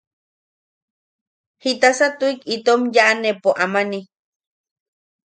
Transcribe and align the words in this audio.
¿Jitasa 1.61 2.07
tuʼik 2.19 2.41
itom 2.55 2.81
yaʼaneʼepo 2.95 3.49
amani? 3.63 3.99